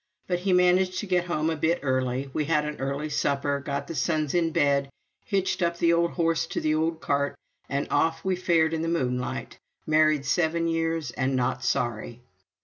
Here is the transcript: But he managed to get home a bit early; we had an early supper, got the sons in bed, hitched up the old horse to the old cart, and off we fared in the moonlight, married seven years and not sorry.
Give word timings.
But 0.25 0.39
he 0.39 0.51
managed 0.51 0.97
to 0.97 1.05
get 1.05 1.25
home 1.25 1.51
a 1.51 1.55
bit 1.55 1.77
early; 1.83 2.31
we 2.33 2.45
had 2.45 2.65
an 2.65 2.79
early 2.79 3.07
supper, 3.11 3.59
got 3.59 3.85
the 3.85 3.93
sons 3.93 4.33
in 4.33 4.49
bed, 4.49 4.89
hitched 5.25 5.61
up 5.61 5.77
the 5.77 5.93
old 5.93 6.13
horse 6.13 6.47
to 6.47 6.59
the 6.59 6.73
old 6.73 7.01
cart, 7.01 7.35
and 7.69 7.87
off 7.91 8.25
we 8.25 8.35
fared 8.35 8.73
in 8.73 8.81
the 8.81 8.87
moonlight, 8.87 9.59
married 9.85 10.25
seven 10.25 10.67
years 10.67 11.11
and 11.11 11.35
not 11.35 11.63
sorry. 11.63 12.23